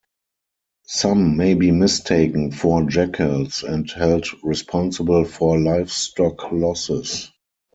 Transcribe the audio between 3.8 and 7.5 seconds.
held responsible for livestock losses.